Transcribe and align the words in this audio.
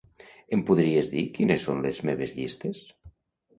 Em 0.55 0.63
podries 0.69 1.11
dir 1.11 1.27
quines 1.37 1.69
són 1.69 1.85
les 1.85 2.01
meves 2.11 2.35
llistes? 2.41 2.83